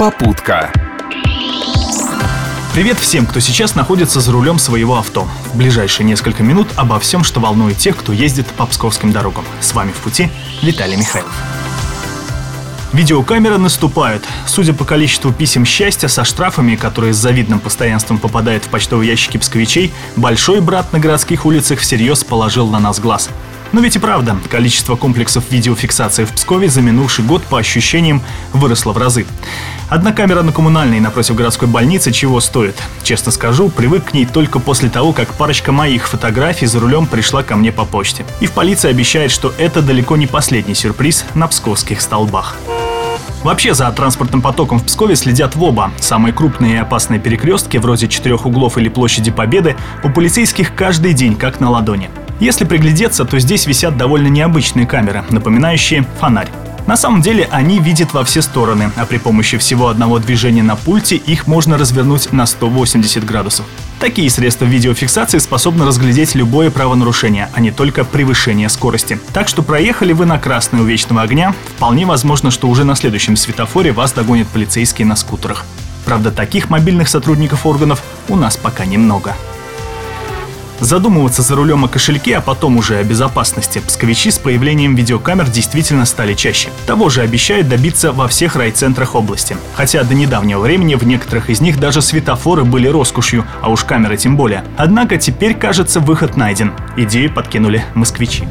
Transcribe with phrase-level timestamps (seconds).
[0.00, 0.72] Попутка.
[2.72, 5.28] Привет всем, кто сейчас находится за рулем своего авто.
[5.52, 9.44] В ближайшие несколько минут обо всем, что волнует тех, кто ездит по псковским дорогам.
[9.60, 10.30] С вами в пути
[10.62, 11.30] Виталий Михайлов.
[12.94, 14.24] Видеокамеры наступают.
[14.46, 19.36] Судя по количеству писем счастья со штрафами, которые с завидным постоянством попадают в почтовые ящики
[19.36, 23.28] псковичей, большой брат на городских улицах всерьез положил на нас глаз.
[23.72, 28.92] Но ведь и правда, количество комплексов видеофиксации в Пскове за минувший год по ощущениям выросло
[28.92, 29.26] в разы.
[29.88, 32.76] Одна камера на коммунальной напротив городской больницы чего стоит?
[33.02, 37.42] Честно скажу, привык к ней только после того, как парочка моих фотографий за рулем пришла
[37.42, 38.24] ко мне по почте.
[38.40, 42.56] И в полиции обещает, что это далеко не последний сюрприз на псковских столбах.
[43.42, 45.92] Вообще за транспортным потоком в Пскове следят в оба.
[45.98, 51.36] Самые крупные и опасные перекрестки, вроде четырех углов или площади Победы, у полицейских каждый день
[51.36, 52.10] как на ладони.
[52.40, 56.48] Если приглядеться, то здесь висят довольно необычные камеры, напоминающие фонарь.
[56.86, 60.74] На самом деле они видят во все стороны, а при помощи всего одного движения на
[60.74, 63.66] пульте их можно развернуть на 180 градусов.
[64.00, 69.20] Такие средства видеофиксации способны разглядеть любое правонарушение, а не только превышение скорости.
[69.34, 73.36] Так что проехали вы на красный у вечного огня, вполне возможно, что уже на следующем
[73.36, 75.66] светофоре вас догонят полицейские на скутерах.
[76.06, 79.36] Правда, таких мобильных сотрудников органов у нас пока немного.
[80.80, 86.06] Задумываться за рулем о кошельке, а потом уже о безопасности псковичи с появлением видеокамер действительно
[86.06, 86.70] стали чаще.
[86.86, 89.56] Того же обещают добиться во всех райцентрах области.
[89.74, 94.16] Хотя до недавнего времени в некоторых из них даже светофоры были роскошью, а уж камеры
[94.16, 94.64] тем более.
[94.76, 96.72] Однако теперь, кажется, выход найден.
[96.96, 98.44] Идею подкинули москвичи.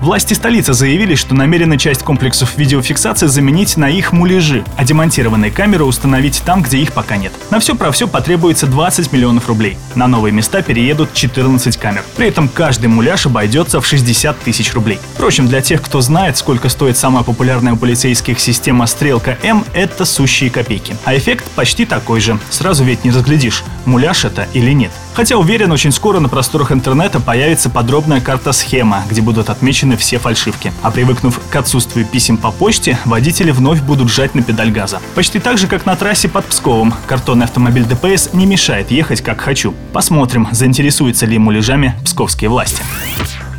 [0.00, 5.84] Власти столицы заявили, что намерены часть комплексов видеофиксации заменить на их муляжи, а демонтированные камеры
[5.84, 7.32] установить там, где их пока нет.
[7.50, 9.76] На все про все потребуется 20 миллионов рублей.
[9.96, 12.04] На новые места переедут 14 камер.
[12.16, 15.00] При этом каждый муляж обойдется в 60 тысяч рублей.
[15.14, 20.04] Впрочем, для тех, кто знает, сколько стоит самая популярная у полицейских система «Стрелка М», это
[20.04, 20.94] сущие копейки.
[21.04, 22.38] А эффект почти такой же.
[22.50, 24.92] Сразу ведь не разглядишь, муляж это или нет.
[25.18, 30.72] Хотя уверен, очень скоро на просторах интернета появится подробная карта-схема, где будут отмечены все фальшивки.
[30.82, 35.00] А привыкнув к отсутствию писем по почте, водители вновь будут жать на педаль газа.
[35.14, 36.94] Почти так же, как на трассе под Псковом.
[37.06, 39.74] Картонный автомобиль ДПС не мешает ехать как хочу.
[39.92, 42.82] Посмотрим, заинтересуются ли ему лежами псковские власти.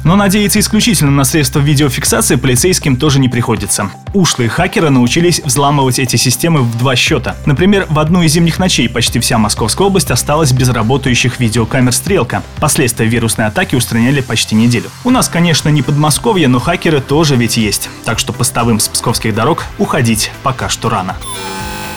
[0.04, 3.92] Но надеяться исключительно на средства видеофиксации полицейским тоже не приходится.
[4.14, 7.36] Ушлые хакеры научились взламывать эти системы в два счета.
[7.46, 12.44] Например, в одну из зимних ночей почти вся Московская область осталась без работающих видеокамер «Стрелка».
[12.60, 14.90] Последствия вирусной атаки устраняли почти неделю.
[15.04, 17.90] У нас, конечно, не Подмосковье, но хакеры тоже ведь есть.
[18.06, 21.16] Так что постовым с псковских дорог уходить пока что рано.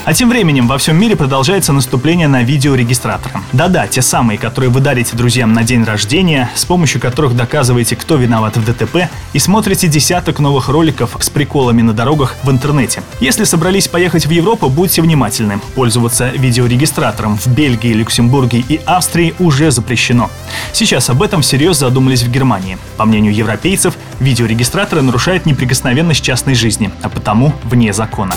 [0.04, 3.36] А тем временем во всем мире продолжается наступление на видеорегистраторы.
[3.52, 8.16] Да-да, те самые, которые вы дарите друзьям на день рождения, с помощью которых доказываете, кто
[8.16, 13.04] виноват в ДТП, и смотрите десяток новых роликов с приколами на дорогах в интернете.
[13.20, 15.60] Если собрались поехать в Европу, будьте внимательны.
[15.76, 20.30] Пользоваться видеорегистратором в Бельгии, Люксембурге и Австрии уже запрещено.
[20.72, 22.76] Сейчас об этом всерьез задумались в Германии.
[22.96, 28.34] По мнению европейцев, видеорегистраторы нарушают неприкосновенность частной жизни, а потому вне закона.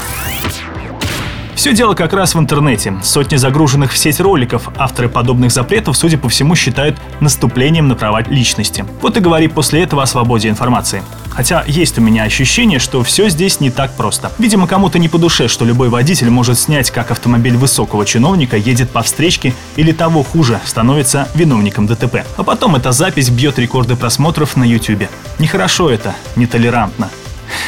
[1.66, 2.94] Все дело как раз в интернете.
[3.02, 8.22] Сотни загруженных в сеть роликов авторы подобных запретов, судя по всему, считают наступлением на права
[8.22, 8.86] личности.
[9.02, 11.02] Вот и говори после этого о свободе информации.
[11.32, 14.32] Хотя есть у меня ощущение, что все здесь не так просто.
[14.38, 18.92] Видимо, кому-то не по душе, что любой водитель может снять, как автомобиль высокого чиновника едет
[18.92, 22.28] по встречке или того хуже, становится виновником ДТП.
[22.38, 25.10] А потом эта запись бьет рекорды просмотров на YouTube.
[25.40, 27.10] Нехорошо это, нетолерантно.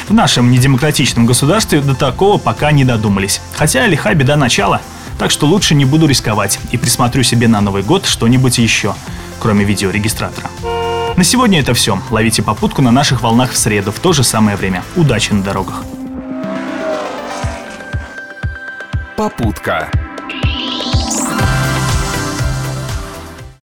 [0.08, 3.42] В нашем недемократичном государстве до такого пока не додумались.
[3.54, 4.82] Хотя лиха беда начала,
[5.20, 8.96] так что лучше не буду рисковать и присмотрю себе на Новый год что-нибудь еще,
[9.40, 10.50] кроме видеорегистратора.
[11.18, 12.02] На сегодня это все.
[12.10, 14.84] Ловите попутку на наших волнах в среду в то же самое время.
[14.96, 15.84] Удачи на дорогах.
[19.18, 19.90] Попутка.